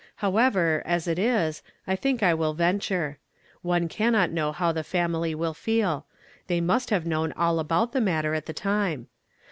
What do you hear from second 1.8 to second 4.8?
1 think 1 will venture. One eannot know how